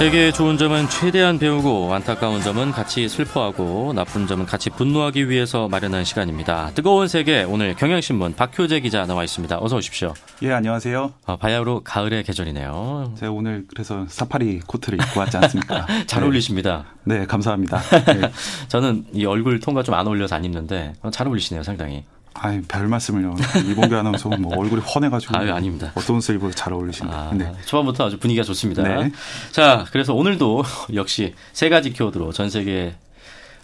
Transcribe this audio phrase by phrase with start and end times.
[0.00, 6.04] 세계의 좋은 점은 최대한 배우고 안타까운 점은 같이 슬퍼하고 나쁜 점은 같이 분노하기 위해서 마련한
[6.04, 6.70] 시간입니다.
[6.74, 9.58] 뜨거운 세계 오늘 경향신문 박효재 기자 나와 있습니다.
[9.60, 10.14] 어서 오십시오.
[10.42, 11.12] 예, 안녕하세요.
[11.26, 13.12] 어, 바야흐로 가을의 계절이네요.
[13.18, 15.86] 제가 오늘 그래서 사파리 코트를 입고 왔지 않습니까?
[16.08, 16.24] 잘 네.
[16.24, 16.86] 어울리십니다.
[17.04, 17.78] 네, 감사합니다.
[18.18, 18.32] 네.
[18.68, 22.04] 저는 이 얼굴 톤과 좀 안 어울려서 안 입는데 어, 잘 어울리시네요, 상당히.
[22.34, 23.34] 아이, 별 말씀을요.
[23.70, 25.36] 이봉규 아나운서 뭐 얼굴이 훤해가지고.
[25.38, 25.92] 아유, 아닙니다.
[25.94, 27.18] 어떤 옷을 입어도 잘 어울리십니다.
[27.18, 27.52] 아, 네.
[27.66, 28.82] 초반부터 아주 분위기가 좋습니다.
[28.82, 29.10] 네.
[29.50, 30.62] 자, 그래서 오늘도
[30.94, 32.94] 역시 세 가지 키워드로 전 세계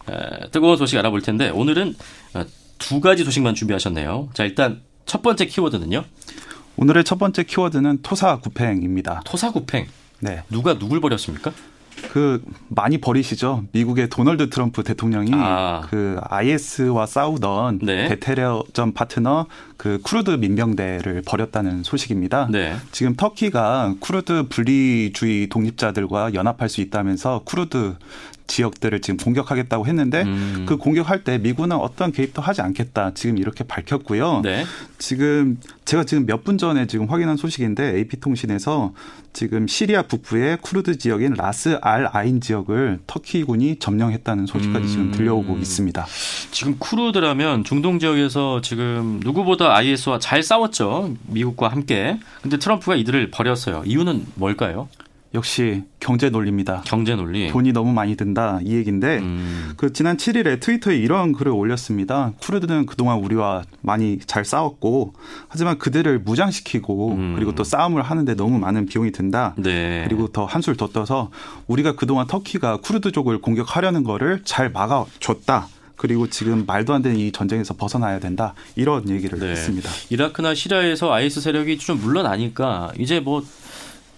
[0.09, 1.95] 에, 뜨거운 소식 알아볼 텐데 오늘은
[2.35, 2.45] 어,
[2.79, 4.29] 두 가지 소식만 준비하셨네요.
[4.35, 6.05] 자, 일단 첫 번째 키워드는요.
[6.77, 9.23] 오늘의 첫 번째 키워드는 토사구팽입니다.
[9.25, 9.87] 토사구팽.
[10.21, 10.43] 네.
[10.51, 11.53] 누가 누굴 버렸습니까?
[12.17, 13.65] 그 많이 버리시죠.
[13.73, 15.83] 미국의 도널드 트럼프 대통령이 아.
[15.91, 18.09] 그 IS와 싸우던 네.
[18.09, 19.45] 대테러전 파트너
[19.77, 22.49] 그 쿠르드 민병대를 버렸다는 소식입니다.
[22.51, 22.75] 네.
[22.91, 27.97] 지금 터키가 쿠르드 분리주의 독립자들과 연합할 수 있다면서 쿠르드
[28.47, 30.65] 지역들을 지금 공격하겠다고 했는데 음.
[30.69, 34.41] 그 공격할 때 미군은 어떤 개입도 하지 않겠다 지금 이렇게 밝혔고요.
[34.43, 34.65] 네.
[34.99, 38.93] 지금 제가 지금 몇 분 전에 지금 확인한 소식인데 AP 통신에서
[39.33, 44.89] 지금 시리아 북부의 쿠르드 지역인 라스 알 아인 지역을 터키군이 점령했다는 소식까지 음.
[44.89, 46.07] 지금 들려오고 있습니다.
[46.53, 51.15] 지금 쿠르드라면 중동 지역에서 지금 누구보다 IS와 잘 싸웠죠.
[51.27, 52.19] 미국과 함께.
[52.43, 53.83] 근데 트럼프가 이들을 버렸어요.
[53.85, 54.89] 이유는 뭘까요?
[55.37, 56.83] 역시 경제 논리입니다.
[56.87, 57.49] 경제 논리.
[57.49, 59.73] 돈이 너무 많이 든다 이 얘기인데 음.
[59.77, 62.33] 그 지난 7일에 트위터에 이런 글을 올렸습니다.
[62.41, 65.13] 쿠르드는 그동안 우리와 많이 잘 싸웠고
[65.49, 67.35] 하지만 그들을 무장시키고 음.
[67.37, 69.55] 그리고 또 싸움을 하는데 너무 많은 비용이 든다.
[69.59, 70.05] 네.
[70.09, 71.31] 그리고 더 한술 더 떠서
[71.67, 75.69] 우리가 그동안 터키가 쿠르드족을 공격하려는 거를 잘 막아줬다.
[75.97, 78.55] 그리고 지금 말도 안 되는 이 전쟁에서 벗어나야 된다.
[78.75, 79.49] 이런 얘기를 네.
[79.49, 79.91] 했습니다.
[80.11, 83.43] 이라크나 시리아에서 IS 세력이 좀 물러나니까 이제 뭐,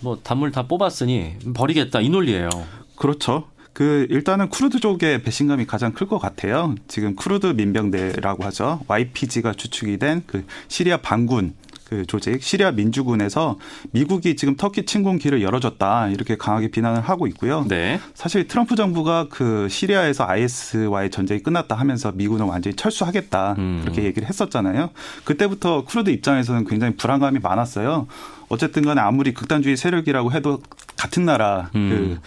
[0.01, 2.49] 뭐 단물 다 뽑았으니 버리겠다 이 논리예요.
[2.97, 3.45] 그렇죠.
[3.73, 6.75] 그 일단은 쿠르드족의 배신감이 가장 클 것 같아요.
[6.89, 8.81] 지금 쿠르드 민병대라고 하죠.
[8.89, 11.55] YPG가 주축이 된 그 시리아 반군
[11.85, 13.57] 그 조직 시리아 민주군에서
[13.93, 17.65] 미국이 지금 터키 침공기를 열어줬다 이렇게 강하게 비난을 하고 있고요.
[17.69, 17.99] 네.
[18.15, 23.79] 사실 트럼프 정부가 그 시리아에서 IS와의 전쟁이 끝났다 하면서 미군은 완전히 철수하겠다 음.
[23.83, 24.91] 그렇게 얘기를 했었잖아요.
[25.25, 28.07] 그때부터 쿠르드 입장에서는 굉장히 불안감이 많았어요.
[28.49, 30.63] 어쨌든 간에 아무리 극단주의 세력이라고 해도
[30.97, 31.89] 같은 나라 음.
[31.89, 32.21] 그,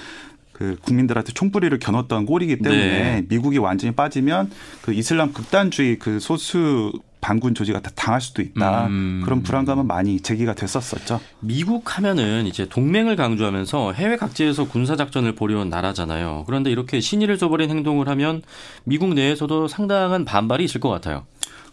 [0.53, 3.25] 그 국민들한테 총뿌리를 겨눴던 꼴이기 때문에 네.
[3.27, 4.51] 미국이 완전히 빠지면
[4.81, 8.87] 그 이슬람 극단주의 그 소수 반군 조직한테 당할 수도 있다.
[8.87, 9.21] 음.
[9.23, 11.21] 그런 불안감은 많이 제기가 됐었었죠.
[11.39, 16.43] 미국 하면은 이제 동맹을 강조하면서 해외 각지에서 군사 작전을 벌여온 나라잖아요.
[16.47, 18.41] 그런데 이렇게 신의를 저버린 행동을 하면
[18.83, 21.25] 미국 내에서도 상당한 반발이 있을 것 같아요.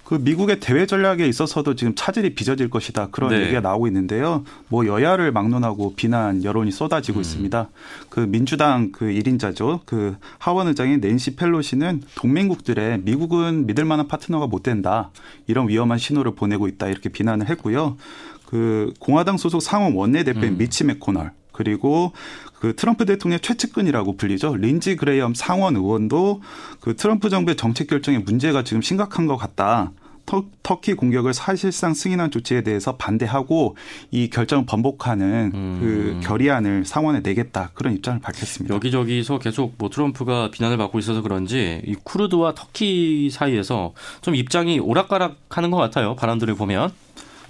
[0.09, 3.43] 그 미국의 대외 전략에 있어서도 지금 차질이 빚어질 것이다 그런 네.
[3.43, 4.43] 얘기가 나오고 있는데요.
[4.69, 6.71] 뭐 여야를 막론하고 비난 여론이 음.
[6.71, 7.69] 쏟아지고 있습니다.
[8.09, 9.81] 그 민주당 그 1인자죠.
[9.85, 15.11] 그 하원 의장인 낸시 펠로시는 동맹국들에 미국은 믿을 만한 파트너가 못 된다.
[15.47, 16.87] 이런 위험한 신호를 보내고 있다.
[16.87, 17.99] 이렇게 비난을 했고요.
[18.47, 20.57] 그 공화당 소속 상원 원내대표인 음.
[20.57, 22.13] 미치 맥코넬 그리고
[22.59, 24.57] 그 트럼프 대통령의 최측근이라고 불리죠.
[24.57, 26.43] 린지 그레이엄 상원 의원도
[26.81, 29.93] 그 트럼프 정부의 정책 결정에 문제가 지금 심각한 것 같다.
[30.29, 33.77] 터, 터키 공격을 사실상 승인한 조치에 대해서 반대하고
[34.11, 35.79] 이 결정을 번복하는 음.
[35.81, 38.75] 그 결의안을 상원에 내겠다 그런 입장을 밝혔습니다.
[38.75, 45.71] 여기저기서 계속 뭐 트럼프가 비난을 받고 있어서 그런지 이 쿠르드와 터키 사이에서 좀 입장이 오락가락하는
[45.71, 46.15] 것 같아요.
[46.15, 46.93] 바람들을 보면.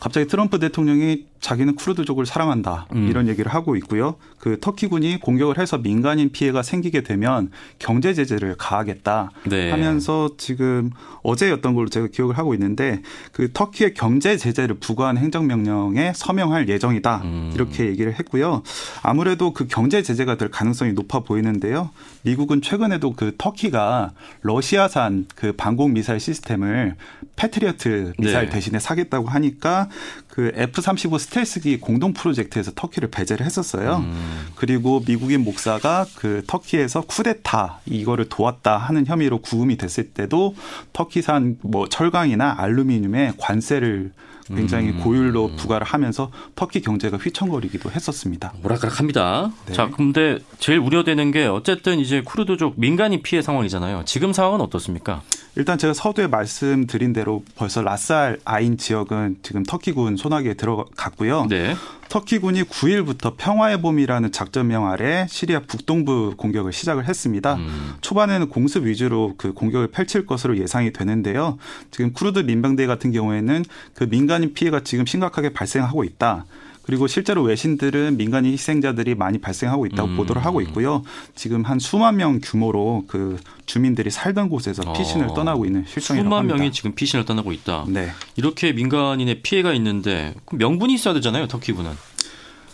[0.01, 3.09] 갑자기 트럼프 대통령이 자기는 쿠르드족을 사랑한다 음.
[3.09, 4.17] 이런 얘기를 하고 있고요.
[4.39, 9.71] 그 터키군이 공격을 해서 민간인 피해가 생기게 되면 경제 제재를 가하겠다 네.
[9.71, 10.91] 하면서 지금
[11.23, 17.53] 어제였던 걸로 제가 기억을 하고 있는데 그 터키의 경제 제재를 부과한 행정명령에 서명할 예정이다 음.
[17.55, 18.63] 이렇게 얘기를 했고요.
[19.03, 21.91] 아무래도 그 경제 제재가 될 가능성이 높아 보이는데요.
[22.23, 24.13] 미국은 최근에도 그 터키가
[24.43, 26.97] 러시아산 그 방공 미사일 시스템을
[27.37, 28.55] 패트리어트 미사일 네.
[28.55, 29.89] 대신에 사겠다고 하니까
[30.27, 33.99] 그 F-35 스텔스기 공동 프로젝트에서 터키를 배제를 했었어요.
[33.99, 34.47] 음.
[34.57, 40.55] 그리고 미국인 목사가 그 터키에서 쿠데타 이거를 도왔다 하는 혐의로 구금이 됐을 때도
[40.93, 44.13] 터키산 뭐 철강이나 알루미늄에 관세를
[44.55, 45.01] 굉장히 음.
[45.01, 48.53] 고율로 부과를 하면서 터키 경제가 휘청거리기도 했었습니다.
[48.65, 49.51] 오락가락합니다.
[49.67, 49.73] 네.
[49.73, 54.03] 자, 근데 제일 우려되는 게 어쨌든 이제 쿠르드족 민간인 피해 상황이잖아요.
[54.07, 55.23] 지금 상황은 어떻습니까?
[55.59, 61.47] 일단 제가 서두에 말씀드린 대로 벌써 라스알 아인 지역은 지금 터키군 손아귀에 들어갔고요.
[61.51, 61.75] 네.
[62.09, 67.57] 터키군이 9일부터 평화의 봄이라는 작전명 아래 시리아 북동부 공격을 시작을 했습니다.
[67.57, 67.95] 음.
[68.01, 71.59] 초반에는 공습 위주로 그 공격을 펼칠 것으로 예상이 되는데요.
[71.91, 73.65] 지금 쿠르드 민병대 같은 경우에는
[73.95, 76.47] 그 민간인 피해가 지금 심각하게 발생하고 있다.
[76.89, 80.17] 그리고 실제로 외신들은 민간인 희생자들이 많이 발생하고 있다고 음.
[80.17, 81.03] 보도를 하고 있고요.
[81.35, 83.37] 지금 한 수만 명 규모로 그
[83.67, 85.35] 주민들이 살던 곳에서 피신을 어.
[85.35, 86.57] 떠나고 있는 실정이라고 수만 합니다.
[86.57, 87.85] 명이 지금 피신을 떠나고 있다.
[87.89, 88.11] 네.
[88.37, 91.91] 이렇게 민간인의 피해가 있는데 명분이 있어야 되잖아요, 터키군은.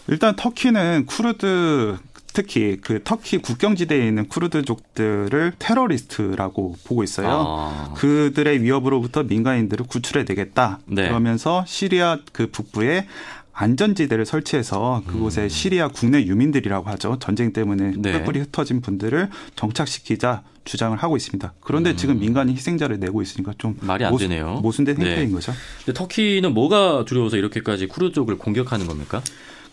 [0.06, 1.96] 일단 터키는 쿠르드
[2.34, 7.28] 특히 그 터키 국경지대에 있는 쿠르드족들을 테러리스트라고 보고 있어요.
[7.48, 7.94] 아.
[7.96, 10.78] 그들의 위협으로부터 민간인들을 구출해 내겠다.
[10.86, 11.08] 네.
[11.08, 13.08] 그러면서 시리아 그 북부에
[13.54, 15.48] 안전지대를 설치해서 그곳에 음.
[15.48, 17.18] 시리아 국내 유민들이라고 하죠.
[17.20, 18.12] 전쟁 때문에 네.
[18.12, 21.54] 뿔뿔이 흩어진 분들을 정착시키자 주장을 하고 있습니다.
[21.60, 21.96] 그런데 음.
[21.96, 24.60] 지금 민간인 희생자를 내고 있으니까 좀 말이 안 모순, 되네요.
[24.62, 25.06] 모순된 네.
[25.06, 25.34] 행태인 네.
[25.34, 25.52] 거죠.
[25.84, 29.22] 근데 터키는 뭐가 두려워서 이렇게까지 쿠르드족을 공격하는 겁니까?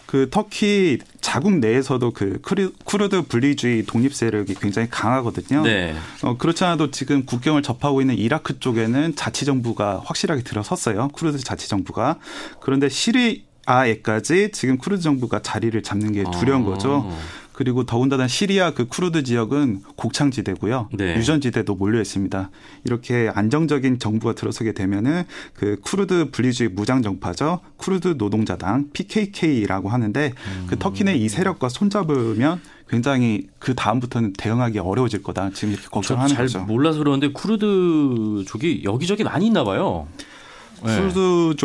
[0.05, 5.63] 그 터키 자국 내에서도 그 쿠르드 분리주의 독립 세력이 굉장히 강하거든요.
[5.63, 5.95] 네.
[6.21, 11.07] 어, 그렇지 않아도 지금 국경을 접하고 있는 이라크 쪽에는 자치 정부가 확실하게 들어섰어요.
[11.13, 12.17] 쿠르드 자치 정부가.
[12.59, 16.65] 그런데 시리아에까지 지금 쿠르드 정부가 자리를 잡는 게 두려운 아.
[16.65, 17.09] 거죠.
[17.53, 20.89] 그리고 더군다나 시리아 그 쿠르드 지역은 곡창지대고요.
[20.93, 21.15] 네.
[21.17, 22.49] 유전지대도 몰려 있습니다.
[22.85, 25.23] 이렇게 안정적인 정부가 들어서게 되면은
[25.53, 27.59] 그 쿠르드 분리주의 무장 정파죠.
[27.77, 30.67] 쿠르드 노동자당 PKK라고 하는데 음.
[30.67, 35.51] 그 터키 내 이 세력과 손잡으면 굉장히 그 다음부터는 대응하기 어려워질 거다.
[35.53, 36.45] 지금 이렇게 걱정하는 거죠.
[36.45, 40.07] 잘 몰라서 그러는데 쿠르드족이 여기저기 많이 있나 봐요.
[40.83, 40.91] 네.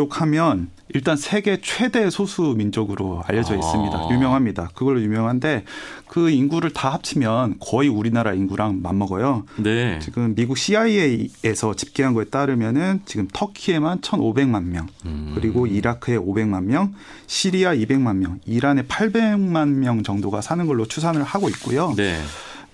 [0.09, 3.57] 하면 일단 세계 최대 소수 민족으로 알려져 아.
[3.57, 3.97] 있습니다.
[3.97, 4.09] 아.
[4.11, 4.69] 유명합니다.
[4.73, 5.65] 그걸로 유명한데
[6.07, 9.43] 그 인구를 다 합치면 거의 우리나라 인구랑 맞먹어요.
[9.57, 9.99] 네.
[9.99, 15.33] 지금 미국 CIA에서 집계한 거에 따르면은 지금 터키에만 1,500만 명, 음.
[15.35, 16.93] 그리고 이라크에 500만 명,
[17.27, 21.93] 시리아 200만 명, 이란에 800만 명 정도가 사는 걸로 추산을 하고 있고요.
[21.97, 22.17] 네.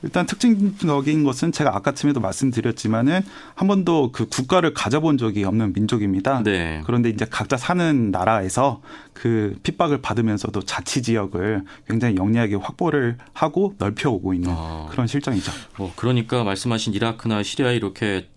[0.03, 3.21] 일단 특징적인 것은 제가 아까쯤에도 말씀드렸지만은
[3.55, 6.43] 한 번도 그 국가를 가져본 적이 없는 민족입니다.
[6.43, 6.81] 네.
[6.85, 8.81] 그런데 이제 각자 사는 나라에서
[9.13, 14.87] 그 핍박을 받으면서도 자치 지역을 굉장히 영리하게 확보를 하고 넓혀오고 있는 아.
[14.91, 15.51] 그런 실정이죠.
[15.77, 18.27] 뭐 그러니까 말씀하신 이라크나 시리아 이렇게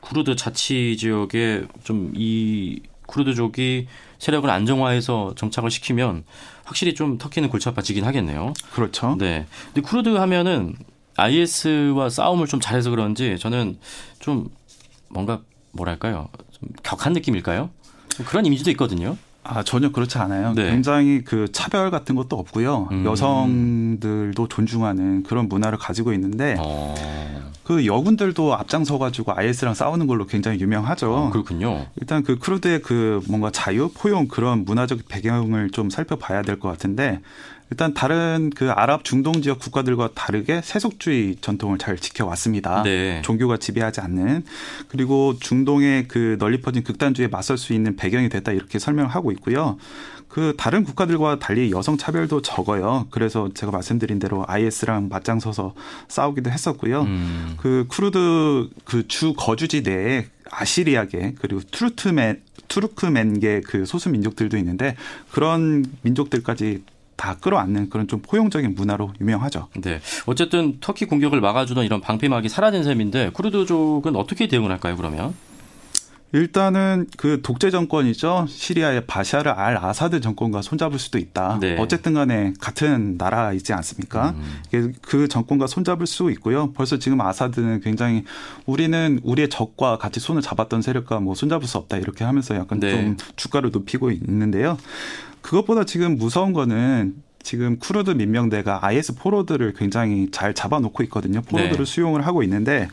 [0.00, 3.88] 쿠르드 자치 지역에 좀 이 쿠르드족이
[4.18, 6.24] 세력을 안정화해서 정착을 시키면
[6.64, 8.52] 확실히 좀 터키는 골치 아파지긴 하겠네요.
[8.72, 9.16] 그렇죠.
[9.18, 9.46] 네.
[9.66, 10.74] 근데 쿠르드 하면은
[11.18, 13.78] IS와 싸움을 좀 잘해서 그런지 저는
[14.20, 14.48] 좀
[15.08, 15.40] 뭔가
[15.72, 17.70] 뭐랄까요 좀 격한 느낌일까요?
[18.26, 19.16] 그런 이미지도 있거든요.
[19.44, 20.52] 아 전혀 그렇지 않아요.
[20.54, 20.70] 네.
[20.70, 22.88] 굉장히 그 차별 같은 것도 없고요.
[22.92, 23.04] 음.
[23.04, 26.94] 여성들도 존중하는 그런 문화를 가지고 있는데 어.
[27.64, 31.12] 그 여군들도 앞장서 가지고 IS랑 싸우는 걸로 굉장히 유명하죠.
[31.14, 31.86] 어, 그렇군요.
[32.00, 37.20] 일단 그 쿠르드의 그 뭔가 자유, 포용 그런 문화적 배경을 좀 살펴봐야 될 것 같은데
[37.70, 42.82] 일단 다른 그 아랍 중동 지역 국가들과 다르게 세속주의 전통을 잘 지켜왔습니다.
[42.82, 43.20] 네.
[43.22, 44.44] 종교가 지배하지 않는
[44.88, 49.76] 그리고 중동의 그 널리 퍼진 극단주의에 맞설 수 있는 배경이 됐다 이렇게 설명을 하고 있고요.
[50.28, 53.06] 그 다른 국가들과 달리 여성 차별도 적어요.
[53.10, 55.74] 그래서 제가 말씀드린 대로 IS랑 맞장서서
[56.08, 57.02] 싸우기도 했었고요.
[57.02, 57.54] 음.
[57.58, 64.96] 그 쿠르드 그 주 거주지 내에 아시리아계 그리고 투르트맨 투르크맨계 그 소수 민족들도 있는데
[65.30, 66.82] 그런 민족들까지
[67.18, 69.68] 다 끌어안는 그런 좀 포용적인 문화로 유명하죠.
[69.82, 70.00] 네.
[70.24, 75.34] 어쨌든 터키 공격을 막아주던 이런 방패막이 사라진 셈인데 쿠르드족은 어떻게 대응을 할까요, 그러면?
[76.32, 78.46] 일단은 그 독재 정권이죠.
[78.48, 81.58] 시리아의 바샤르 알 아사드 정권과 손잡을 수도 있다.
[81.58, 81.76] 네.
[81.78, 84.34] 어쨌든 간에 같은 나라이지 않습니까?
[84.72, 84.94] 음.
[85.00, 86.70] 그 정권과 손잡을 수 있고요.
[86.72, 88.24] 벌써 지금 아사드는 굉장히
[88.66, 91.96] 우리는 우리의 적과 같이 손을 잡았던 세력과 뭐 손잡을 수 없다.
[91.96, 92.90] 이렇게 하면서 약간 네.
[92.90, 94.76] 좀 주가를 높이고 있는데요.
[95.48, 101.40] 그것보다 지금 무서운 거는 지금 쿠르드 민병대가 IS 포로들을 굉장히 잘 잡아놓고 있거든요.
[101.40, 101.90] 포로들을 네.
[101.90, 102.88] 수용을 하고 있는데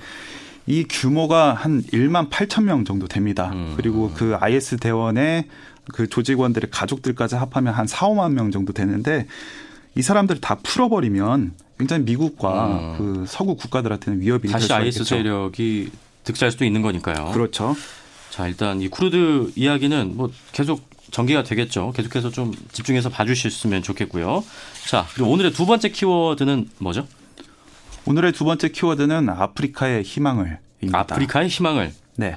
[0.66, 3.52] 이 규모가 한 1만 8천 명 정도 됩니다.
[3.54, 3.74] 음.
[3.76, 5.50] 그리고 그 IS 대원의
[5.94, 9.28] 그 조직원들의 가족들까지 합하면 한 4, 5만 명 정도 되는데
[9.96, 12.98] 이 사람들을 다 풀어버리면 굉장히 미국과 음.
[12.98, 15.04] 그 서구 국가들한테는 위협이 다시 IS 있겠죠.
[15.04, 15.92] 세력이
[16.24, 17.32] 득세할 수도 있는 거니까요.
[17.34, 17.76] 그렇죠.
[18.30, 21.94] 자 일단 이 쿠르드 이야기는 뭐 계속 전개가 되겠죠.
[21.96, 24.44] 계속해서 좀 집중해서 봐주셨으면 좋겠고요.
[24.90, 27.08] 자, 그리고 오늘의 두 번째 키워드는 뭐죠?
[28.06, 30.60] 오늘의 두 번째 키워드는 아프리카의 희망을.
[30.92, 31.94] 아프리카의 희망을.
[32.18, 32.36] 네.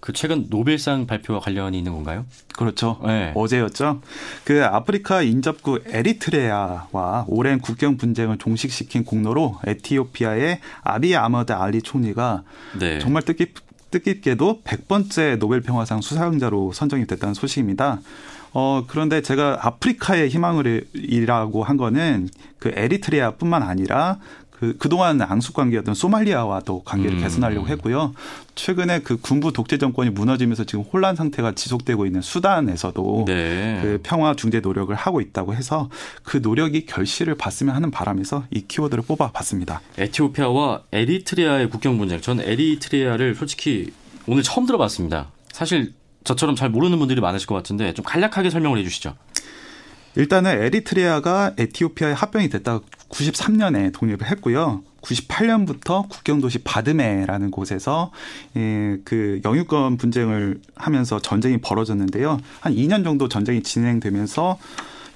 [0.00, 2.24] 그 최근 노벨상 발표와 관련이 있는 건가요?
[2.56, 2.98] 그렇죠.
[3.04, 3.32] 네.
[3.34, 4.00] 어제였죠.
[4.44, 12.44] 그 아프리카 인접국 에리트레아와 오랜 국경 분쟁을 종식시킨 공로로 에티오피아의 아비 아흐메드 알리 총리가
[12.78, 13.00] 네.
[13.00, 18.00] 정말 뜻깊 뜻깊게도 100번째 노벨 평화상 수상자로 선정이 됐다는 소식입니다.
[18.52, 22.28] 어, 그런데 제가 아프리카의 희망을 이라고 한 거는
[22.58, 24.18] 그 에리트레아뿐만 아니라
[24.58, 27.22] 그 그동안 앙숙 관계였던 소말리아와도 관계를 음.
[27.22, 28.12] 개선하려고 했고요.
[28.56, 33.78] 최근에 그 군부 독재 정권이 무너지면서 지금 혼란 상태가 지속되고 있는 수단에서도 네.
[33.80, 35.88] 그 평화 중재 노력을 하고 있다고 해서
[36.24, 39.80] 그 노력이 결실을 봤으면 하는 바람에서 이 키워드를 뽑아봤습니다.
[39.96, 42.20] 에티오피아와 에리트레아의 국경 분쟁.
[42.20, 43.92] 전 에리트레아를 솔직히
[44.26, 45.30] 오늘 처음 들어봤습니다.
[45.52, 49.14] 사실 저처럼 잘 모르는 분들이 많으실 것 같은데 좀 간략하게 설명을 해주시죠.
[50.16, 54.82] 일단은 에리트레아가 에티오피아에 합병이 됐다가 93년에 독립을 했고요.
[55.02, 58.10] 98년부터 국경도시 바드메라는 곳에서
[58.56, 62.38] 예, 그 영유권 분쟁을 하면서 전쟁이 벌어졌는데요.
[62.60, 64.58] 한 2년 정도 전쟁이 진행되면서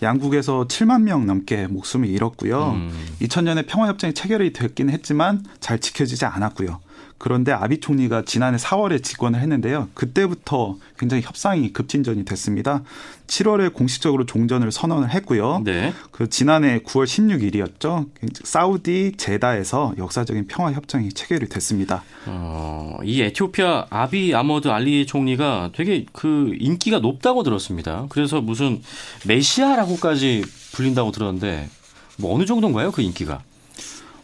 [0.02, 2.72] 양국에서 7만 명 넘게 목숨을 잃었고요.
[2.72, 3.08] 음.
[3.20, 6.80] 2000년에 평화협정이 체결이 됐긴 했지만 잘 지켜지지 않았고요.
[7.22, 9.88] 그런데 아비 총리가 지난해 4월에 집권을 했는데요.
[9.94, 12.82] 그때부터 굉장히 협상이 급진전이 됐습니다.
[13.28, 15.62] 7월에 공식적으로 종전을 선언을 했고요.
[15.64, 15.94] 네.
[16.10, 18.08] 그 지난해 9월 16일이었죠.
[18.42, 22.02] 사우디 제다에서 역사적인 평화 협정이 체결이 됐습니다.
[22.26, 28.06] 어, 이 에티오피아 아비 아머드 알리 총리가 되게 그 인기가 높다고 들었습니다.
[28.08, 28.82] 그래서 무슨
[29.28, 31.70] 메시아라고까지 불린다고 들었는데
[32.18, 32.90] 뭐 어느 정도인가요?
[32.90, 33.44] 그 인기가?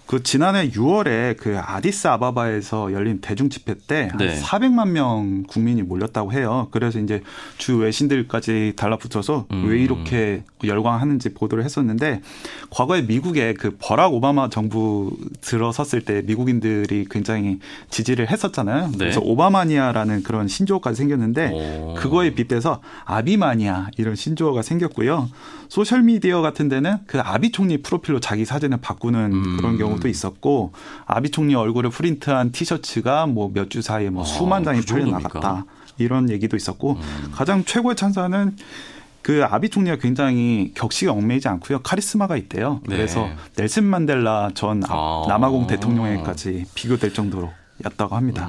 [0.09, 4.29] 그 지난해 6월에 그 아디스 아바바에서 열린 대중 집회 때 네.
[4.29, 6.69] 한 400만 명 국민이 몰렸다고 해요.
[6.71, 7.23] 그래서 이제
[7.59, 9.69] 주 외신들까지 달라붙어서 음.
[9.69, 12.23] 왜 이렇게 열광하는지 보도를 했었는데
[12.71, 17.59] 과거에 미국의 그 버락 오바마 정부 들어섰을 때 미국인들이 굉장히
[17.91, 18.93] 지지를 했었잖아요.
[18.93, 18.97] 네.
[18.97, 21.95] 그래서 오바마니아라는 그런 신조어까지 생겼는데 오.
[21.99, 25.29] 그거에 빗대서 아비마니아 이런 신조어가 생겼고요.
[25.69, 29.57] 소셜 미디어 같은 데는 그 아비 총리 프로필로 자기 사진을 바꾸는 음.
[29.59, 30.73] 그런 경우도 있었고
[31.07, 35.07] 아비 총리 얼굴을 프린트한 티셔츠가 뭐 몇 주 사이에 뭐 아, 수만 장이 그 팔려?
[35.11, 35.65] 나갔다
[35.99, 37.31] 이런 얘기도 있었고 음.
[37.33, 38.57] 가장 최고의 찬사는
[39.21, 42.81] 그 아비 총리가 굉장히 격식에 얽매이지 않고요 카리스마가 있대요.
[42.87, 42.97] 네.
[42.97, 45.25] 그래서 넬슨 만델라 전 아.
[45.29, 47.51] 남아공 대통령에까지 비교될 정도로
[47.85, 48.49] 였다고 합니다.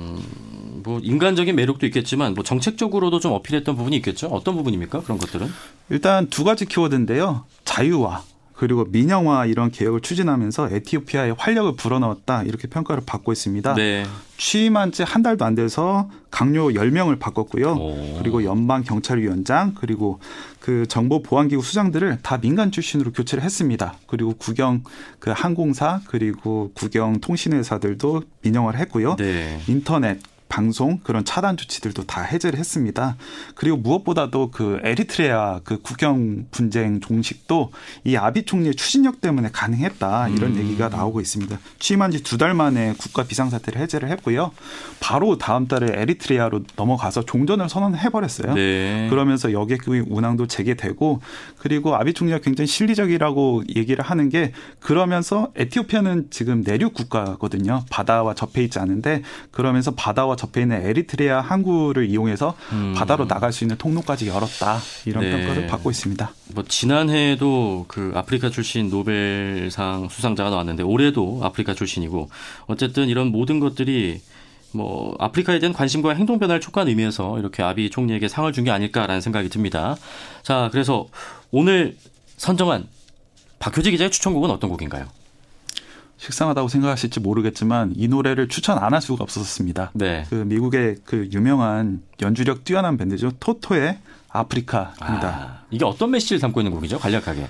[0.83, 4.27] 뭐 인간적인 매력도 있겠지만 뭐 정책적으로도 좀 어필했던 부분이 있겠죠.
[4.27, 5.01] 어떤 부분입니까?
[5.01, 5.47] 그런 것들은?
[5.89, 7.45] 일단 두 가지 키워드인데요.
[7.65, 8.23] 자유화
[8.59, 13.73] 그리고 민영화 이런 개혁을 추진하면서 에티오피아에 활력을 불어넣었다 이렇게 평가를 받고 있습니다.
[13.75, 14.05] 네.
[14.35, 17.71] 취임한 지 한 달도 안 돼서 강요 10명을 바꿨고요.
[17.71, 18.17] 오.
[18.17, 20.19] 그리고 연방 경찰위원장 그리고
[20.59, 23.95] 그 정보 보안 기구 수장들을 다 민간 출신으로 교체를 했습니다.
[24.07, 24.83] 그리고 국영
[25.19, 29.15] 그 항공사 그리고 국영 통신 회사들도 민영화를 했고요.
[29.15, 29.61] 네.
[29.67, 33.15] 인터넷 방송 그런 차단 조치들도 다 해제를 했습니다.
[33.55, 37.71] 그리고 무엇보다도 그 에리트레아 그 국경 분쟁 종식도
[38.03, 40.57] 이 아비 총리의 추진력 때문에 가능했다 이런 음.
[40.57, 41.57] 얘기가 나오고 있습니다.
[41.79, 44.51] 취임한 지 두 달 만에 국가 비상사태를 해제를 했고요.
[44.99, 48.53] 바로 다음 달에 에리트레아로 넘어가서 종전을 선언해 버렸어요.
[48.55, 49.07] 네.
[49.09, 51.21] 그러면서 여객의 운항도 재개되고
[51.57, 57.83] 그리고 아비 총리가 굉장히 실리적이라고 얘기를 하는 게 그러면서 에티오피아는 지금 내륙 국가거든요.
[57.89, 62.93] 바다와 접해 있지 않은데 그러면서 바다와 접해 있는 에리트레아 항구를 이용해서 음.
[62.95, 65.31] 바다로 나갈 수 있는 통로까지 열었다 이런 네.
[65.31, 66.31] 평가를 받고 있습니다.
[66.55, 72.29] 뭐 지난해에도 그 아프리카 출신 노벨상 수상자가 나왔는데 올해도 아프리카 출신이고
[72.67, 74.21] 어쨌든 이런 모든 것들이
[74.71, 79.19] 뭐 아프리카에 대한 관심과 행동 변화를 촉구한 의미에서 이렇게 아비 총리에게 상을 준 게 아닐까라는
[79.21, 79.95] 생각이 듭니다.
[80.43, 81.07] 자, 그래서
[81.51, 81.95] 오늘
[82.37, 82.87] 선정한
[83.59, 85.07] 박효지 기자의 추천곡은 어떤 곡인가요?
[86.19, 89.91] 식상하다고 생각하실지 모르겠지만 이 노래를 추천 안 할 수가 없었습니다.
[89.93, 90.25] 네.
[90.29, 93.31] 그 미국의 그 유명한 연주력 뛰어난 밴드죠.
[93.39, 93.97] 토토의
[94.29, 95.27] 아프리카입니다.
[95.27, 96.99] 아, 이게 어떤 메시지를 담고 있는 곡이죠?
[96.99, 97.47] 간략하게.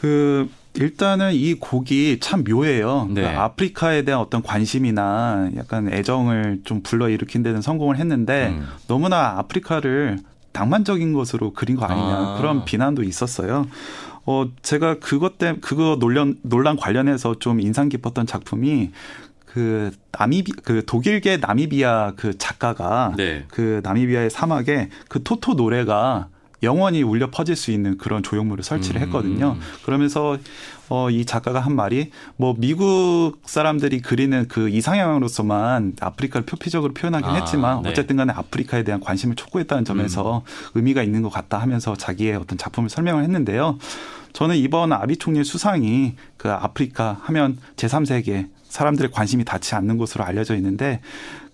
[0.00, 3.06] 그 일단은 이 곡이 참 묘해요.
[3.08, 3.22] 네.
[3.22, 8.66] 그러니까 아프리카에 대한 어떤 관심이나 약간 애정을 좀 불러일으킨 데는 성공을 했는데 음.
[8.88, 10.18] 너무나 아프리카를
[10.52, 12.36] 낭만적인 것으로 그린 거 아니냐 아.
[12.38, 13.66] 그런 비난도 있었어요.
[14.26, 18.90] 어 제가 그것 때 그거 논란 논란 관련해서 좀 인상 깊었던 작품이
[19.46, 23.44] 그 나미비 그 독일계 나미비아 그 작가가 네.
[23.48, 26.28] 그 나미비아의 사막에 그 토토 노래가
[26.62, 29.56] 영원히 울려 퍼질 수 있는 그런 조형물을 설치를 했거든요.
[29.58, 29.60] 음.
[29.84, 30.38] 그러면서
[30.88, 37.34] 어 이 작가가 한 말이 뭐 미국 사람들이 그리는 그 이상향으로서만 아프리카를 표피적으로 표현하긴 아,
[37.34, 37.90] 했지만 네.
[37.90, 40.42] 어쨌든 간에 아프리카에 대한 관심을 촉구했다는 점에서
[40.74, 43.78] 의미가 있는 것 같다 하면서 자기의 어떤 작품을 설명을 했는데요.
[44.32, 50.54] 저는 이번 아비 총리의 수상이 그 아프리카 하면 제3세계 사람들의 관심이 닿지 않는 곳으로 알려져
[50.56, 51.00] 있는데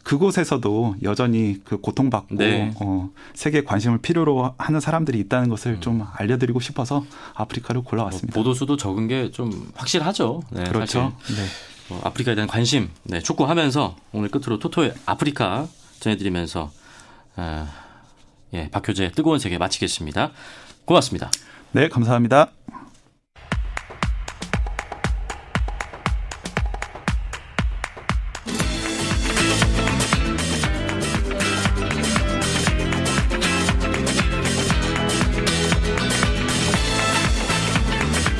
[0.03, 2.73] 그곳에서도 여전히 그 고통받고 네.
[2.81, 7.05] 어, 세계 관심을 필요로 하는 사람들이 있다는 것을 좀 알려드리고 싶어서
[7.35, 8.35] 아프리카를 뭐 골라왔습니다.
[8.35, 10.43] 보도 수도 적은 게 좀 확실하죠.
[10.51, 11.13] 네, 그렇죠.
[11.29, 11.45] 네.
[11.89, 15.67] 뭐 아프리카에 대한 관심 네, 촉구하면서 오늘 끝으로 토토의 아프리카
[16.01, 16.71] 전해드리면서
[17.37, 17.69] 아,
[18.55, 20.33] 예, 박효재 뜨거운 세계 마치겠습니다.
[20.85, 21.31] 고맙습니다.
[21.73, 22.51] 네, 감사합니다.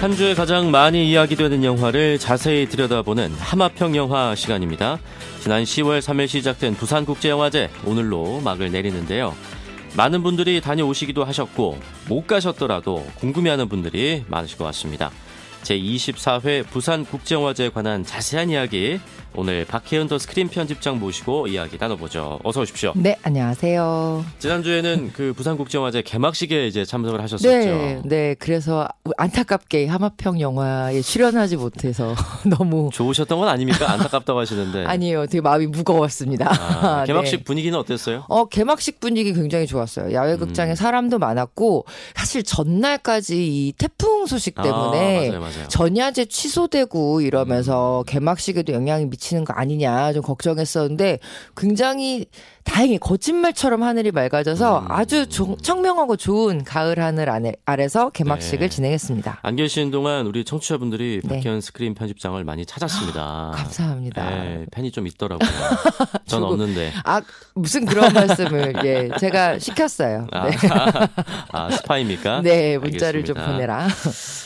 [0.03, 4.99] 한 주에 가장 많이 이야기되는 영화를 자세히 들여다보는 하마평 영화 시간입니다.
[5.39, 9.33] 지난 10월 3일 시작된 부산국제영화제 오늘로 막을 내리는데요.
[9.97, 11.79] 많은 분들이 다녀오시기도 하셨고
[12.09, 15.13] 못 가셨더라도 궁금해하는 분들이 많으실 것 같습니다.
[15.63, 19.01] 제24회 부산국제영화제에 관한 자세한 이야기
[19.35, 22.39] 오늘 박혜은 더 스크린 편집장 모시고 이야기 나눠보죠.
[22.45, 22.93] 어서 오십시오.
[22.95, 24.25] 네, 안녕하세요.
[24.39, 27.49] 지난주에는 그 부산국제영화제 개막식에 이제 참석을 하셨었죠.
[27.49, 28.35] 네, 네.
[28.39, 32.15] 그래서 안타깝게 하마평 영화에 출연하지 못해서
[32.45, 33.91] 너무 좋으셨던 건 아닙니까?
[33.91, 34.85] 안타깝다고 하시는데.
[34.87, 35.27] 아니에요.
[35.27, 36.51] 되게 마음이 무거웠습니다.
[36.51, 37.45] 아, 개막식 네.
[37.45, 38.25] 분위기는 어땠어요?
[38.29, 40.13] 어, 개막식 분위기 굉장히 좋았어요.
[40.13, 40.75] 야외 극장에 음.
[40.75, 45.52] 사람도 많았고 사실 전날까지 이 태풍 소식 때문에 아, 맞아요, 맞아요.
[45.69, 48.05] 전야제 취소되고 이러면서 음.
[48.07, 51.19] 개막식에도 영향이 미치는 거 아니냐 좀 걱정했었는데
[51.57, 52.27] 굉장히
[52.65, 54.87] 다행히 거짓말처럼 하늘이 맑아져서 음.
[54.91, 58.69] 아주 조- 청명하고 좋은 가을 하늘 안에, 아래서 개막식을 네.
[58.69, 59.41] 진행했습니다.
[59.43, 61.37] 안 계신 동안 우리 청취자분들이 네.
[61.37, 63.53] 박혜연 스크린 편집장을 많이 찾았습니다.
[63.55, 64.31] 감사합니다.
[64.31, 65.49] 네, 팬이 좀 있더라고요.
[66.27, 66.93] 전 없는데.
[67.05, 67.21] 아
[67.55, 70.27] 무슨 그런 말씀을 예 제가 시켰어요.
[70.33, 70.57] 아, 네,
[71.53, 72.43] 아, 스파입니까?
[72.43, 73.45] 네 문자를 알겠습니다.
[73.45, 73.89] 좀 보내라.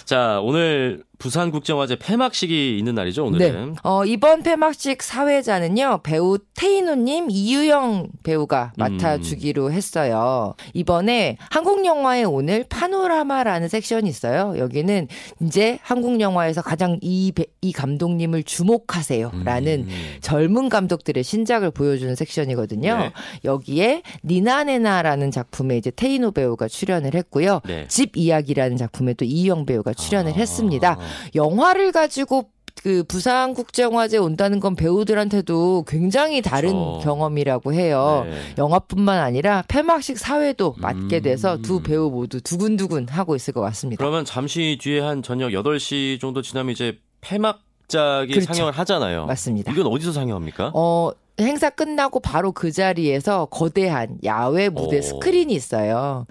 [0.05, 3.73] 자, 오늘 부산국제영화제 폐막식이 있는 날이죠, 오늘은.
[3.73, 3.79] 네.
[3.83, 8.79] 어, 이번 폐막식 사회자는요, 배우 태인호님, 이유영 배우가 음.
[8.79, 10.55] 맡아주기로 했어요.
[10.75, 14.55] 이번에 한국 영화의 오늘 파노라마라는 섹션이 있어요.
[14.59, 15.09] 여기는
[15.43, 19.33] 이제 한국 영화에서 가장 이, 배- 이 감독님을 주목하세요.
[19.45, 20.17] 라는 음.
[20.21, 22.97] 젊은 감독들의 신작을 보여주는 섹션이거든요.
[22.99, 23.13] 네.
[23.45, 27.61] 여기에 니나네나라는 작품에 이제 테이노 배우가 출연을 했고요.
[27.67, 27.87] 네.
[27.89, 30.35] 집 이야기라는 작품에 또 이영 배우가 출연을 아.
[30.35, 30.99] 했습니다.
[31.35, 32.51] 영화를 가지고
[32.83, 37.00] 그 부산 국제영화제 온다는 건 배우들한테도 굉장히 다른 그렇죠.
[37.00, 38.26] 경험이라고 해요.
[38.28, 38.39] 네.
[38.59, 40.80] 영화뿐만 아니라 폐막식 사회도 음.
[40.80, 43.99] 맡게 돼서 두 배우 모두 두근두근 하고 있을 것 같습니다.
[43.99, 48.52] 그러면 잠시 뒤에 한 저녁 8시 정도 지나면 이제 폐막작이 그렇죠.
[48.52, 49.26] 상영을 하잖아요.
[49.26, 49.73] 맞습니다.
[49.73, 50.73] 이건 어디서 상영합니까?
[50.75, 55.02] 어, 행사 끝나고 바로 그 자리에서 거대한 야외 무대 오.
[55.02, 56.26] 스크린이 있어요.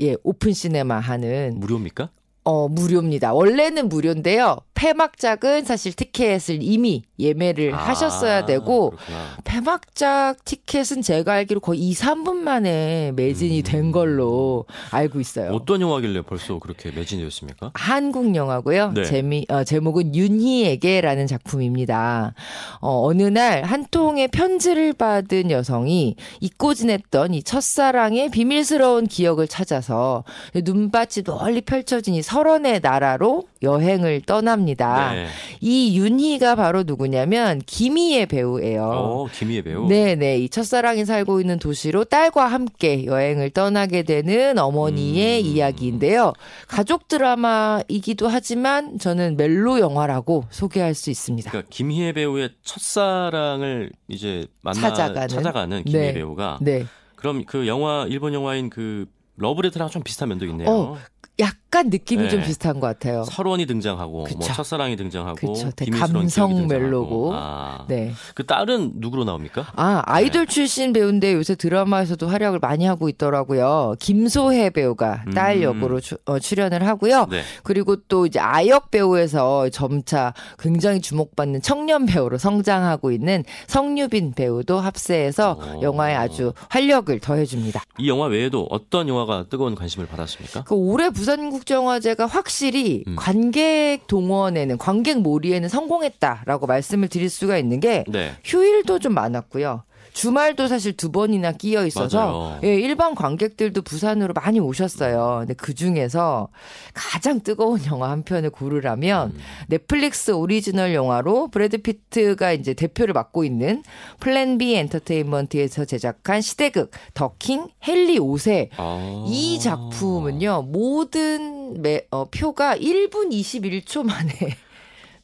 [0.00, 2.10] 예, Open Cinema 하는 무료입니까?
[2.50, 3.32] 어, 무료입니다.
[3.32, 4.56] 원래는 무료인데요.
[4.74, 9.18] 폐막작은 사실 티켓을 이미 예매를 아, 하셨어야 되고 그렇구나.
[9.44, 13.62] 폐막작 티켓은 제가 알기로 거의 2, 3분 만에 매진이 음.
[13.62, 15.52] 된 걸로 알고 있어요.
[15.52, 17.70] 어떤 영화길래 벌써 그렇게 매진이 됐습니까?
[17.74, 18.92] 한국 영화고요.
[18.94, 19.04] 네.
[19.04, 22.34] 재미 어, 제목은 윤희에게라는 작품입니다.
[22.80, 30.24] 어, 어느 날 한 통의 편지를 받은 여성이 잊고 지냈던 이 첫사랑의 비밀스러운 기억을 찾아서
[30.54, 35.12] 눈밭이 멀리 펼쳐진 이 설원의 나라로 여행을 떠납니다.
[35.12, 35.26] 네.
[35.60, 38.82] 이 윤희가 바로 누구냐면 김희애 배우예요.
[38.84, 39.86] 어, 김희애 배우.
[39.88, 40.38] 네 네.
[40.38, 45.46] 이 첫사랑이 살고 있는 도시로 딸과 함께 여행을 떠나게 되는 어머니의 음.
[45.46, 46.32] 이야기인데요.
[46.66, 51.50] 가족 드라마이기도 하지만 저는 멜로 영화라고 소개할 수 있습니다.
[51.50, 55.84] 그러니까 김희애 배우의 첫사랑을 이제 만나 찾아가는.
[55.84, 56.14] 김희애 네.
[56.14, 56.86] 배우가 네.
[57.16, 59.04] 그럼 그 영화 일본 영화인 그
[59.36, 60.70] 러브레터랑 좀 비슷한 면도 있네요.
[60.70, 60.98] 어,
[61.38, 62.28] 약간 느낌이 네.
[62.28, 63.22] 좀 비슷한 것 같아요.
[63.24, 64.40] 설원이 등장하고 뭐 그쵸.
[64.40, 65.70] 첫사랑이 등장하고 그쵸.
[65.76, 66.66] 비밀스러운 감성.
[66.66, 67.30] 멜로고.
[67.32, 67.84] 아.
[67.86, 68.12] 네.
[68.34, 69.66] 그 딸은 누구로 나옵니까?
[69.76, 70.52] 아, 아이돌 네.
[70.52, 73.94] 출신 배우인데 요새 드라마에서도 활약을 많이 하고 있더라고요.
[74.00, 75.62] 김소혜 배우가 딸 음.
[75.62, 77.26] 역으로 주- 어, 출연을 하고요.
[77.30, 77.42] 네.
[77.62, 85.76] 그리고 또 이제 아역 배우에서 점차 굉장히 주목받는 청년 배우로 성장하고 있는 성유빈 배우도 합세해서
[85.76, 85.82] 오.
[85.82, 87.80] 영화에 아주 활력을 더해줍니다.
[87.98, 90.64] 이 영화 외에도 어떤 영화가 뜨거운 관심을 받았습니까?
[90.64, 93.16] 그 올해 부산국 제영화제가 확실히 음.
[93.16, 98.32] 관객 동원에는 관객 몰이에는 성공했다라고 말씀을 드릴 수가 있는 게 네.
[98.44, 99.82] 휴일도 좀 많았고요.
[100.20, 102.60] 주말도 사실 두 번이나 끼어 있어서 맞아요.
[102.62, 105.36] 예, 일반 관객들도 부산으로 많이 오셨어요.
[105.40, 106.48] 근데 그 중에서
[106.92, 109.40] 가장 뜨거운 영화 한 편을 고르라면 음.
[109.68, 113.82] 넷플릭스 오리지널 영화로 브래드 피트가 이제 대표를 맡고 있는
[114.18, 119.24] 플랜 B 엔터테인먼트에서 제작한 시대극 The King 헨리 5세 아.
[119.26, 124.34] 이 작품은요 모든 매, 어, 표가 1분 21초 만에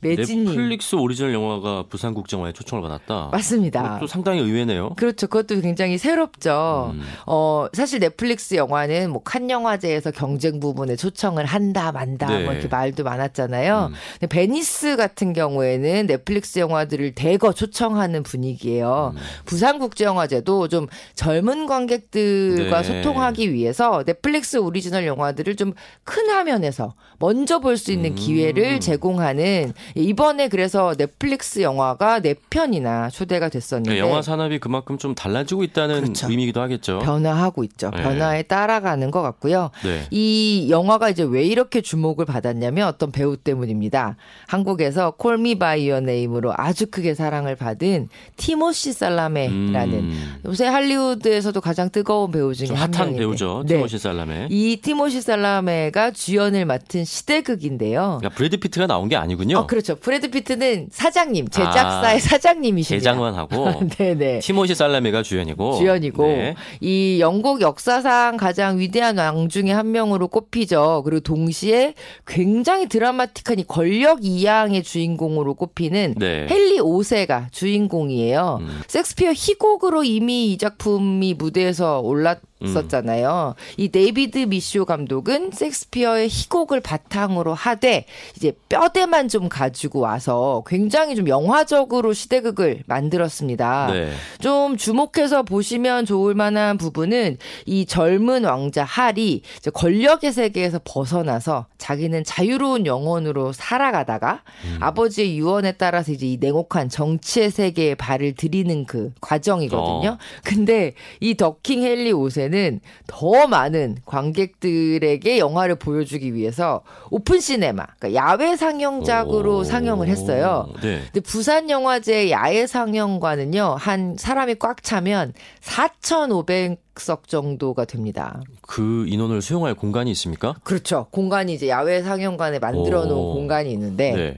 [0.00, 3.30] 매진이 넷플릭스 오리지널 영화가 부산국제영화제에 초청을 받았다.
[3.32, 3.98] 맞습니다.
[3.98, 4.90] 또 상당히 의외네요.
[4.96, 5.26] 그렇죠.
[5.26, 6.92] 그것도 굉장히 새롭죠.
[6.94, 7.02] 음.
[7.26, 12.44] 어, 사실 넷플릭스 영화는 뭐 칸 영화제에서 경쟁 부문에 초청을 한다, 만다, 네.
[12.44, 13.88] 뭐 이렇게 말도 많았잖아요.
[13.90, 13.94] 음.
[14.20, 19.12] 근데 베니스 같은 경우에는 넷플릭스 영화들을 대거 초청하는 분위기예요.
[19.16, 19.20] 음.
[19.46, 22.84] 부산국제영화제도 좀 젊은 관객들과 네.
[22.84, 28.14] 소통하기 위해서 넷플릭스 오리지널 영화들을 좀 큰 화면에서 먼저 볼 수 있는 음.
[28.14, 34.98] 기회를 제공하는 예, 이번에 그래서 넷플릭스 영화가 네 편이나 초대가 됐었는데 네, 영화 산업이 그만큼
[34.98, 36.30] 좀 달라지고 있다는 그렇죠.
[36.30, 36.98] 의미이기도 하겠죠.
[37.00, 37.90] 변화하고 있죠.
[37.94, 38.02] 네.
[38.02, 39.70] 변화에 따라가는 것 같고요.
[39.84, 40.06] 네.
[40.10, 44.16] 이 영화가 이제 왜 이렇게 주목을 받았냐면 어떤 배우 때문입니다.
[44.46, 51.60] 한국에서 Call Me by Your Name으로 아주 크게 사랑을 받은 티모시 샬라메라는 음, 요새 할리우드에서도
[51.60, 53.18] 가장 뜨거운 배우 중에 좀 핫한 한 명인데.
[53.20, 53.64] 배우죠.
[53.66, 53.74] 네.
[53.74, 54.48] 티모시 살라메.
[54.50, 58.18] 이 티모시 살라메가 주연을 맡은 시대극인데요.
[58.20, 59.58] 그러니까 브래드 피트가 나온 게 아니군요.
[59.58, 59.94] 어, 그렇죠.
[59.94, 63.10] 브래드 피트는 사장님, 제작사의 아, 사장님이십니다.
[63.10, 64.38] 대장원하고 네네.
[64.38, 65.74] 티모시 살라메가 주연이고.
[65.76, 66.54] 주연이고 네.
[66.80, 71.02] 이 영국 역사상 가장 위대한 왕 중에 한 명으로 꼽히죠.
[71.04, 71.92] 그리고 동시에
[72.26, 76.46] 굉장히 드라마틱한 이 권력 이양의 주인공으로 꼽히는 네.
[76.50, 78.60] 헨리 5세가 주인공이에요.
[78.62, 78.80] 음.
[78.88, 83.54] 섹스피어 희곡으로 이미 이 작품이 무대에서 올랐 었잖아요.
[83.76, 91.28] 이 데이비드 미쇼 감독은 섹스피어의 희곡을 바탕으로 하되 이제 뼈대만 좀 가지고 와서 굉장히 좀
[91.28, 93.88] 영화적으로 시대극을 만들었습니다.
[93.92, 94.12] 네.
[94.40, 102.24] 좀 주목해서 보시면 좋을 만한 부분은 이 젊은 왕자 할이 이제 권력의 세계에서 벗어나서 자기는
[102.24, 104.42] 자유로운 영혼으로 살아가다가
[104.80, 110.10] 아버지의 유언에 따라서 이제 이 냉혹한 정치의 세계에 발을 들이는 그 과정이거든요.
[110.10, 110.18] 어.
[110.42, 118.14] 근데 이 더킹 헨리 5세 는 더 많은 관객들에게 영화를 보여주기 위해서 오픈 시네마, 그러니까
[118.14, 119.64] 야외 상영작으로 오.
[119.64, 120.68] 상영을 했어요.
[120.82, 121.00] 네.
[121.04, 128.40] 근데 부산 영화제 야외 상영관은요 한 사람이 꽉 차면 4,500 석 정도가 됩니다.
[128.62, 130.54] 그 인원을 수용할 공간이 있습니까?
[130.64, 131.06] 그렇죠.
[131.10, 133.34] 공간이 이제 야외 상영관에 만들어 놓은 오.
[133.34, 134.36] 공간이 있는데 네.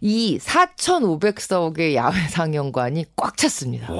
[0.00, 3.92] 이 4,500석의 야외 상영관이 꽉 찼습니다.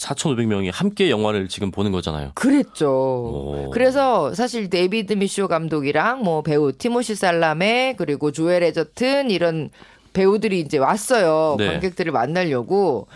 [0.00, 2.32] 4,500명이 함께 영화를 지금 보는 거잖아요.
[2.34, 2.88] 그랬죠.
[2.90, 3.70] 오.
[3.70, 9.70] 그래서 사실 데이비드 미쇼 감독이랑 뭐 배우 티모시 살라메 그리고 조엘 에저튼 이런
[10.12, 11.56] 배우들이 이제 왔어요.
[11.58, 11.66] 네.
[11.66, 13.06] 관객들을 만나려고.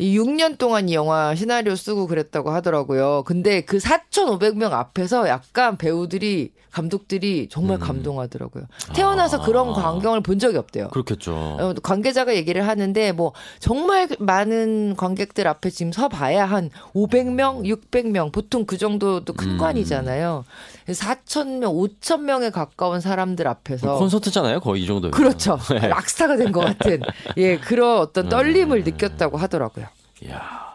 [0.00, 3.24] 이 6년 동안 이 영화 시나리오 쓰고 그랬다고 하더라고요.
[3.26, 7.80] 근데 그 4,500명 앞에서 약간 배우들이 감독들이 정말 음.
[7.80, 8.64] 감동하더라고요.
[8.94, 9.42] 태어나서 아.
[9.42, 10.88] 그런 광경을 본 적이 없대요.
[10.88, 11.34] 그렇겠죠.
[11.34, 18.32] 어, 관계자가 얘기를 하는데 뭐 정말 많은 관객들 앞에 지금 서 봐야 한 500명, 600명
[18.32, 19.58] 보통 그 정도도 큰 음.
[19.58, 20.44] 관이잖아요.
[20.88, 25.10] 4,000명, 5,000명에 가까운 사람들 앞에서 콘서트잖아요, 거의 이 정도면.
[25.12, 25.58] 그렇죠.
[25.70, 25.88] 네.
[25.88, 27.02] 락스타가 된 것 같은
[27.36, 28.84] 예 그런 어떤 떨림을 음.
[28.84, 29.86] 느꼈다고 하더라고요.
[30.24, 30.68] 이야.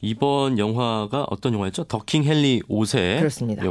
[0.00, 1.84] 이번 영화가 어떤 영화였죠?
[1.84, 3.62] The King 헨리 5세였고 그렇습니다.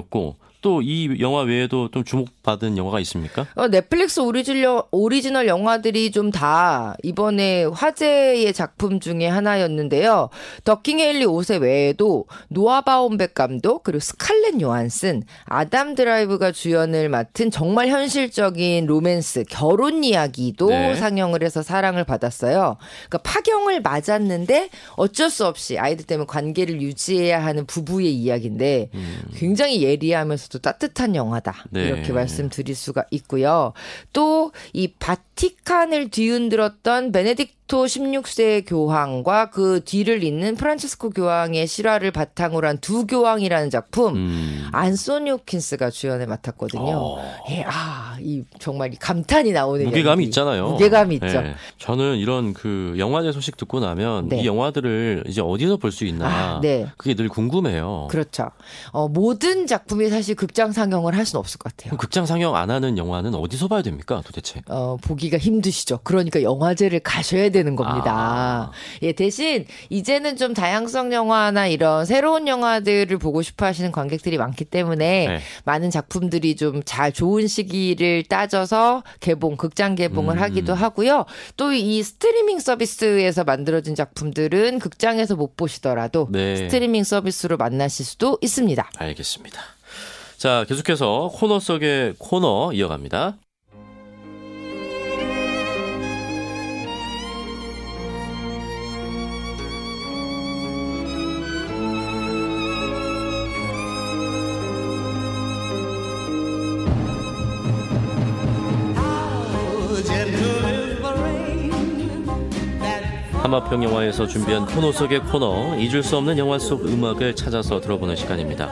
[0.68, 3.46] 또 이 영화 외에도 좀 주목 받은 영화가 있습니까?
[3.56, 10.30] 어, 넷플릭스 오리지널, 오리지널 영화들이 좀 다 이번에 화제의 작품 중에 하나였는데요.
[10.66, 17.50] The King 헨리 5세 외에도 노아 바움백 감독 그리고 스칼렛 요한슨, 아담 드라이버가 주연을 맡은
[17.50, 20.96] 정말 현실적인 로맨스 결혼 이야기도 네.
[20.96, 22.78] 상영을 해서 사랑을 받았어요.
[23.10, 28.90] 그러니까 파경을 맞았는데 어쩔 수 없이 아이들 때문에 관계를 유지해야 하는 부부의 이야기인데
[29.36, 31.66] 굉장히 예리하면서도 따뜻한 영화다.
[31.72, 31.86] 네.
[31.86, 33.74] 이렇게 말씀 드릴 수가 있고요.
[34.14, 42.78] 또 이 바티칸을 뒤흔들었던 베네딕토 16세 교황과 그 뒤를 잇는 프란치스코 교황의 실화를 바탕으로 한
[42.80, 44.68] 두 교황이라는 작품 음.
[44.72, 46.82] 안소니 호킨스가 주연을 맡았거든요.
[46.86, 47.18] 어.
[47.50, 50.24] 예, 아, 이 정말 이 감탄이 나오는 무게감이 연기.
[50.26, 50.70] 있잖아요.
[50.70, 51.42] 무게감이 있죠.
[51.42, 51.56] 네.
[51.80, 54.42] 저는 이런 그 영화제 소식 듣고 나면 네.
[54.42, 56.88] 이 영화들을 이제 어디서 볼 수 있나 아, 네.
[56.98, 58.08] 그게 늘 궁금해요.
[58.12, 58.52] 그렇죠.
[58.92, 61.98] 어, 모든 작품이 사실 극장 상영을 할 수는 없을 것 같아요.
[61.98, 64.62] 극장 상영 안 하는 영화는 어디서 봐야 됩니까, 도대체?
[64.70, 66.00] 어, 보기가 힘드시죠.
[66.04, 68.12] 그러니까 영화제를 가셔야 되는 겁니다.
[68.16, 68.72] 아.
[69.02, 75.28] 예, 대신 이제는 좀 다양성 영화나 이런 새로운 영화들을 보고 싶어 하시는 관객들이 많기 때문에
[75.28, 75.40] 네.
[75.66, 80.42] 많은 작품들이 좀 잘 좋은 시기를 따져서 개봉, 극장 개봉을 음.
[80.42, 81.26] 하기도 하고요.
[81.58, 86.56] 또 이 스트리밍 서비스에서 만들어진 작품들은 극장에서 못 보시더라도 네.
[86.56, 88.90] 스트리밍 서비스로 만나실 수도 있습니다.
[88.98, 89.62] 알겠습니다.
[90.38, 93.38] 자, 계속해서 코너 속의 코너 이어갑니다.
[113.48, 118.70] 하마평 영화에서 준비한 코너 속의 코너 잊을 수 없는 영화 속 음악을 찾아서 들어보는 시간입니다.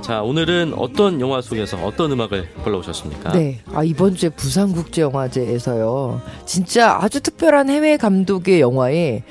[0.00, 3.32] 자 오늘은 어떤 영화 속에서 어떤 음악을 불러오셨습니까?
[3.32, 3.60] 네.
[3.74, 6.22] 아, 이번 주에 부산국제영화제에서요.
[6.46, 9.24] 진짜 아주 특별한 해외 감독의 영화에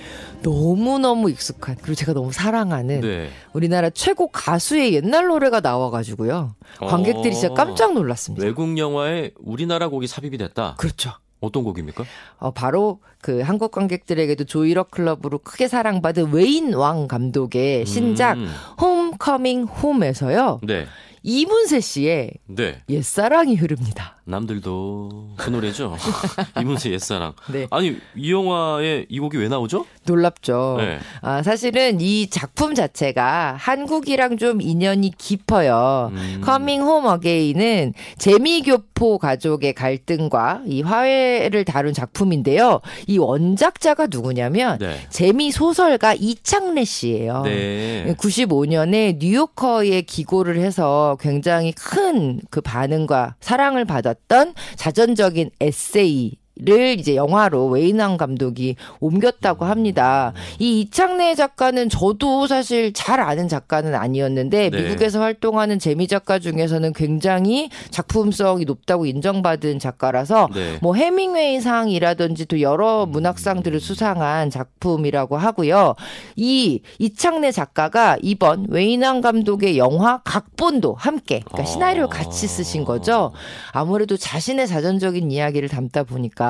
[0.44, 3.30] 너무너무 익숙한, 그리고 제가 너무 사랑하는 네.
[3.54, 6.54] 우리나라 최고 가수의 옛날 노래가 나와가지고요.
[6.82, 7.56] 관객들이 진짜 어.
[7.56, 8.46] 깜짝 놀랐습니다.
[8.46, 10.76] 외국 영화에 우리나라 곡이 삽입이 됐다.
[10.78, 11.14] 그렇죠.
[11.40, 12.04] 어떤 곡입니까?
[12.40, 18.48] 어, 바로 그 한국 관객들에게도 Joy Luck Club으로 크게 사랑받은 웨인 왕 감독의 신작 음.
[18.80, 20.60] Home, Coming Home에서요.
[20.64, 20.86] 네.
[21.28, 22.82] 이문세 씨의 네.
[22.88, 24.16] 옛사랑이 흐릅니다.
[24.24, 25.98] 남들도 그 노래죠.
[26.62, 27.34] 이문세 옛사랑.
[27.52, 27.68] 네.
[27.70, 29.86] 아니 이 영화에 이 곡이 왜 나오죠?
[30.06, 30.76] 놀랍죠.
[30.80, 31.00] 네.
[31.22, 36.12] 아, 사실은 이 작품 자체가 한국이랑 좀 인연이 깊어요.
[36.14, 36.42] 음.
[36.46, 42.80] Coming Home Again은 재미교포 가족의 갈등과 이 화해를 다룬 작품인데요.
[43.06, 45.06] 이 원작자가 누구냐면 네.
[45.10, 47.42] 재미 소설가 이창래 씨예요.
[47.44, 48.16] 네.
[48.18, 52.08] 95년에 뉴요커에 기고를 해서 굉장히 큰
[52.50, 60.34] 그 반응과 사랑을 받았던 자전적인 에세이 를 이제 영화로 웨이낭 감독이 옮겼다고 합니다.
[60.58, 64.82] 이 이창래 작가는 저도 사실 잘 아는 작가는 아니었는데 네.
[64.82, 70.78] 미국에서 활동하는 재미 작가 중에서는 굉장히 작품성이 높다고 인정받은 작가라서 네.
[70.82, 73.12] 뭐 해밍웨이 상이라든지 또 여러 음.
[73.12, 75.94] 문학상들을 수상한 작품이라고 하고요.
[76.36, 81.66] 이 이창래 작가가 이번 웨이낭 감독의 영화 각본도 함께 그러니까 아.
[81.72, 83.32] 시나리오를 같이 쓰신 거죠.
[83.72, 86.47] 아무래도 자신의 자전적인 이야기를 담다 보니까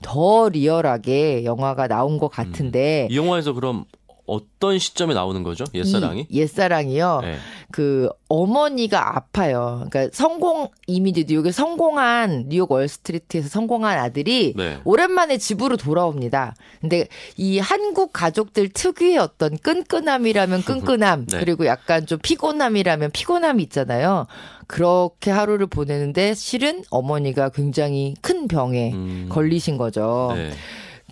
[0.00, 3.84] 더 리얼하게 영화가 나온 것 같은데 이 영화에서 그럼
[4.26, 5.64] 어떤 시점에 나오는 거죠?
[5.74, 6.26] 옛사랑이?
[6.28, 7.20] 이 옛사랑이요.
[7.22, 7.36] 네.
[7.72, 9.86] 그 어머니가 아파요.
[9.90, 14.78] 그러니까 성공 이미 이제 뉴욕에 성공한 뉴욕 월스트리트에서 성공한 아들이 네.
[14.84, 16.54] 오랜만에 집으로 돌아옵니다.
[16.80, 21.40] 근데 이 한국 가족들 특유의 어떤 끈끈함이라면 끈끈함 네.
[21.40, 24.26] 그리고 약간 좀 피곤함이라면 피곤함이 있잖아요.
[24.66, 29.26] 그렇게 하루를 보내는데 실은 어머니가 굉장히 큰 병에 음.
[29.28, 30.32] 걸리신 거죠.
[30.34, 30.52] 네.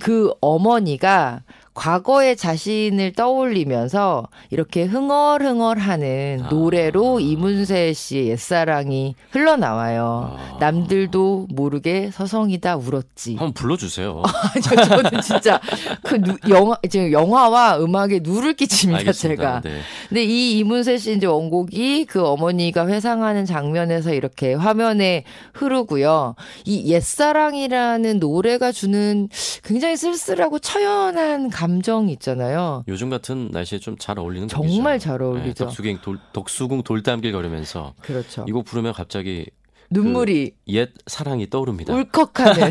[0.01, 1.43] 그 어머니가
[1.81, 6.49] 과거의 자신을 떠올리면서 이렇게 흥얼흥얼하는 아.
[6.51, 10.37] 노래로 이문세 씨의 옛사랑이 흘러나와요.
[10.39, 10.59] 아.
[10.61, 13.37] 남들도 모르게 서성이다 울었지.
[13.37, 14.23] 한번 불러주세요.
[14.63, 15.59] 저, 저는 진짜
[16.03, 19.43] 그 누- 영화 지금 영화와 음악에 누를 끼칩니다 알겠습니다.
[19.43, 19.61] 제가.
[19.63, 19.81] 네.
[20.11, 26.35] 근데 이 이문세 씨 이제 원곡이 그 어머니가 회상하는 장면에서 이렇게 화면에 흐르고요.
[26.67, 29.31] 이 옛사랑이라는 노래가 주는
[29.65, 32.85] 굉장히 쓸쓸하고 처연한 감 정이 있잖아요.
[32.89, 35.05] 요즘 같은 날씨에 좀 잘 어울리는 정말 곡이죠.
[35.05, 35.47] 잘 어울리죠.
[35.47, 38.45] 네, 덕수궁 돌, 덕수궁 돌담길 걸으면서 그렇죠.
[38.49, 39.47] 이 곡 부르면 갑자기
[39.91, 41.93] 눈물이 옛 사랑이 떠오릅니다.
[41.95, 42.71] 울컥하는.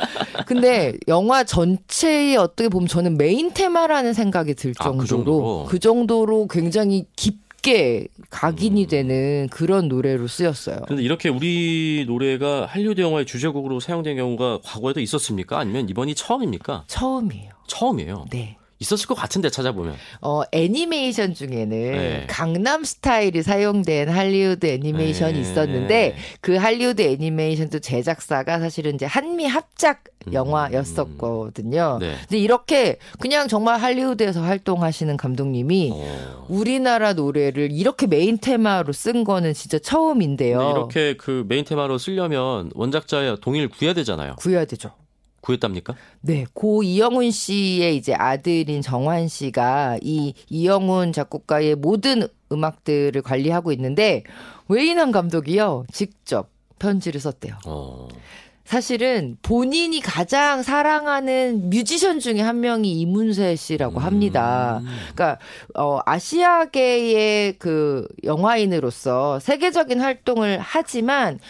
[0.46, 5.66] 근데 영화 전체에 어떻게 보면 저는 메인 테마라는 생각이 들 아, 그 정도로 정도로?
[5.68, 8.88] 그 정도로 굉장히 깊게 각인이 음.
[8.88, 10.78] 되는 그런 노래로 쓰였어요.
[10.84, 15.58] 그런데 이렇게 우리 노래가 할리우드 영화의 주제곡으로 사용된 경우가 과거에도 있었습니까?
[15.58, 16.84] 아니면 이번이 처음입니까?
[16.86, 17.50] 처음이에요.
[17.70, 18.26] 처음이에요.
[18.30, 18.56] 네.
[18.80, 19.94] 있었을 것 같은데 찾아보면.
[20.22, 22.26] 어, 애니메이션 중에는 네.
[22.28, 25.40] 강남 스타일이 사용된 할리우드 애니메이션이 네.
[25.40, 30.32] 있었는데 그 할리우드 애니메이션도 제작사가 사실은 이제 한미 합작 음.
[30.32, 31.98] 영화였었거든요.
[32.00, 32.14] 네.
[32.20, 36.46] 근데 이렇게 그냥 정말 할리우드에서 활동하시는 감독님이 어.
[36.48, 40.72] 우리나라 노래를 이렇게 메인 테마로 쓴 거는 진짜 처음인데요.
[40.74, 44.36] 이렇게 그 메인 테마로 쓰려면 원작자의 동의를 구해야 되잖아요.
[44.36, 44.92] 구해야 되죠.
[45.40, 45.94] 구했답니까?
[46.20, 54.24] 네, 고 이영훈 씨의 이제 아들인 정환 씨가 이 이영훈 작곡가의 모든 음악들을 관리하고 있는데
[54.68, 57.54] 웨인 왕 감독이요 직접 편지를 썼대요.
[57.66, 58.08] 어.
[58.70, 64.78] 사실은 본인이 가장 사랑하는 뮤지션 중에 한 명이 이문세 씨라고 합니다.
[64.84, 64.86] 음.
[65.12, 65.38] 그러니까
[65.74, 71.40] 어 아시아계의 그 영화인으로서 세계적인 활동을 하지만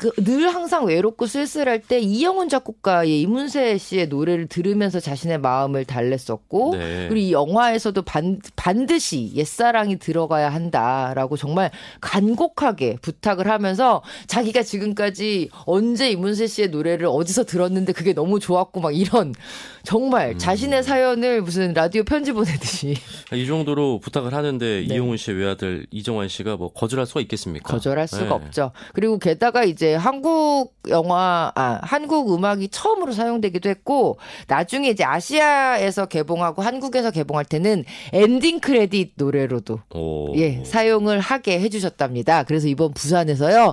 [0.00, 6.76] 그 늘 항상 외롭고 쓸쓸할 때 이영훈 작곡가의 이문세 씨의 노래를 들으면서 자신의 마음을 달랬었고
[6.76, 7.08] 네.
[7.08, 16.10] 그리고 이 영화에서도 반, 반드시 옛사랑이 들어가야 한다라고 정말 간곡하게 부탁을 하면서 자기가 지금까지 언제
[16.10, 19.34] 이문세 씨의 노래를 어디서 들었는데 그게 너무 좋았고 막 이런
[19.82, 20.38] 정말 음.
[20.38, 22.94] 자신의 사연을 무슨 라디오 편지 보내듯이
[23.32, 24.94] 이 정도로 부탁을 하는데 네.
[24.94, 27.72] 이영훈 씨의 외아들 이정환 씨가 뭐 거절할 수가 있겠습니까?
[27.72, 28.30] 거절할 수가 네.
[28.30, 28.72] 없죠.
[28.92, 36.62] 그리고 게다가 이제 한국 영화, 아, 한국 음악이 처음으로 사용되기도 했고, 나중에 이제 아시아에서 개봉하고
[36.62, 40.36] 한국에서 개봉할 때는 ending credit 노래로도 오.
[40.36, 42.44] 예, 사용을 하게 해주셨답니다.
[42.44, 43.72] 그래서 이번 부산에서요,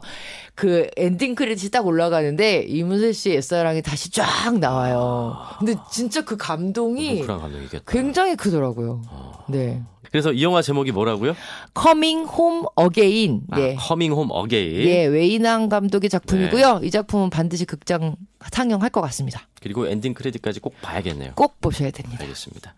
[0.55, 5.37] 그 ending credit이 딱 올라가는데, 이문세 씨의 옛사랑이 다시 쫙 나와요.
[5.59, 7.83] 근데 진짜 그 감동이 감동이겠다.
[7.87, 9.01] 굉장히 크더라고요.
[9.47, 9.81] 네.
[10.11, 11.35] 그래서 이 영화 제목이 뭐라고요?
[11.79, 13.41] Coming Home Again.
[13.51, 13.75] 아, 예.
[13.75, 14.87] Coming Home Again.
[14.87, 16.79] 예, 웨인 왕 감독의 작품이고요.
[16.79, 16.87] 네.
[16.87, 18.15] 이 작품은 반드시 극장
[18.51, 19.47] 상영할 것 같습니다.
[19.61, 21.33] 그리고 ending credit까지 꼭 봐야겠네요.
[21.35, 22.23] 꼭 보셔야 됩니다.
[22.23, 22.73] 알겠습니다.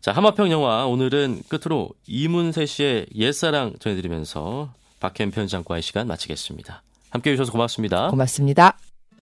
[0.00, 6.82] 자, 하마평 영화 오늘은 끝으로 이문세 씨의 옛사랑 전해드리면서 박현 편장과의 시간 마치겠습니다.
[7.10, 8.08] 함께 해주셔서 고맙습니다.
[8.10, 8.78] 고맙습니다.